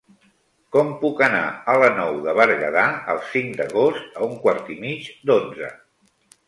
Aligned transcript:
Com 0.75 0.87
puc 1.03 1.21
anar 1.25 1.41
a 1.73 1.75
la 1.83 1.91
Nou 1.99 2.17
de 2.25 2.35
Berguedà 2.39 2.89
el 3.15 3.23
cinc 3.35 3.55
d'agost 3.61 4.21
a 4.23 4.27
un 4.31 4.35
quart 4.47 4.75
i 4.79 4.81
mig 4.87 5.11
d'onze? 5.31 5.73